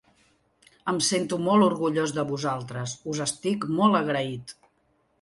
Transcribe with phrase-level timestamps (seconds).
[0.93, 4.61] Em sento molt orgullós de vosaltres, us estic molt agraït.